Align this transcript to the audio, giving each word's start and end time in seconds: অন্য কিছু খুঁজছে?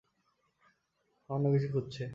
অন্য 1.29 1.45
কিছু 1.53 1.67
খুঁজছে? 1.73 2.03